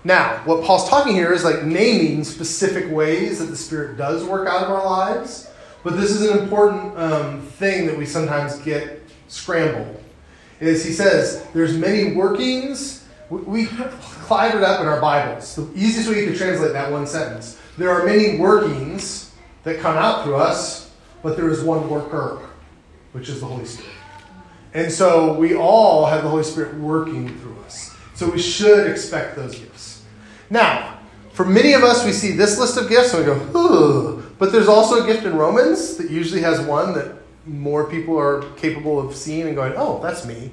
[0.02, 4.48] Now, what Paul's talking here is like naming specific ways that the Spirit does work
[4.48, 5.48] out of our lives.
[5.84, 10.02] But this is an important um, thing that we sometimes get scrambled.
[10.58, 13.06] Is he says there's many workings.
[13.30, 15.54] We, we it up in our Bibles.
[15.54, 17.56] The easiest way you can translate that one sentence.
[17.78, 20.90] There are many workings that come out through us,
[21.22, 22.48] but there is one worker,
[23.12, 23.92] which is the Holy Spirit.
[24.74, 27.96] And so we all have the Holy Spirit working through us.
[28.16, 30.02] So we should expect those gifts.
[30.50, 30.98] Now,
[31.32, 34.22] for many of us, we see this list of gifts and we go, ooh.
[34.40, 37.14] But there's also a gift in Romans that usually has one that
[37.46, 40.50] more people are capable of seeing and going, oh, that's me.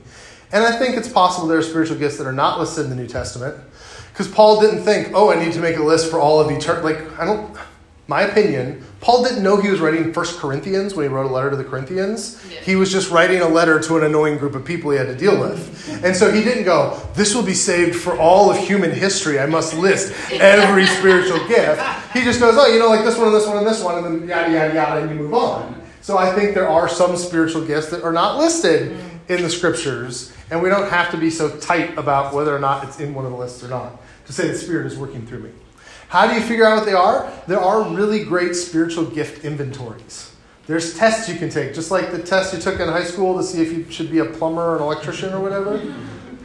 [0.51, 2.95] And I think it's possible there are spiritual gifts that are not listed in the
[2.95, 3.55] New Testament.
[4.16, 6.86] Because Paul didn't think, oh, I need to make a list for all of eternity.
[6.86, 7.53] Like, I don't,
[8.07, 11.49] my opinion, Paul didn't know he was writing First Corinthians when he wrote a letter
[11.49, 12.41] to the Corinthians.
[12.49, 12.61] Yeah.
[12.61, 15.18] He was just writing a letter to an annoying group of people he had to
[15.18, 16.01] deal with.
[16.05, 19.38] And so he didn't go, This will be saved for all of human history.
[19.38, 21.82] I must list every spiritual gift.
[22.13, 23.97] He just goes, Oh, you know, like this one and this one and this one,
[24.01, 25.82] and then yada, yada, yada, and you move on.
[25.99, 29.30] So I think there are some spiritual gifts that are not listed mm.
[29.30, 32.86] in the scriptures, and we don't have to be so tight about whether or not
[32.86, 35.39] it's in one of the lists or not to say the Spirit is working through
[35.39, 35.51] me.
[36.07, 37.32] How do you figure out what they are?
[37.47, 40.32] There are really great spiritual gift inventories.
[40.67, 43.43] There's tests you can take, just like the test you took in high school to
[43.43, 45.78] see if you should be a plumber or an electrician or whatever.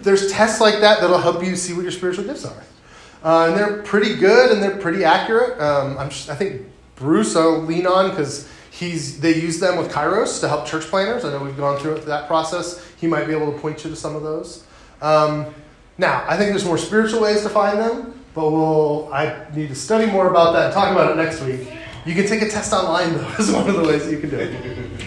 [0.02, 2.62] There's tests like that that'll help you see what your spiritual gifts are.
[3.22, 5.60] Uh, and they're pretty good and they're pretty accurate.
[5.60, 6.66] Um, just, i think
[6.96, 11.24] Bruce I'll lean on because he's they use them with Kairos to help church planners.
[11.24, 12.86] I know we've gone through that process.
[12.98, 14.64] He might be able to point you to some of those.
[15.02, 15.54] Um,
[16.00, 19.74] now, I think there's more spiritual ways to find them but we'll, I need to
[19.74, 21.68] study more about that and talk about it next week.
[22.06, 24.30] You can take a test online, though, is one of the ways that you can
[24.30, 25.06] do it.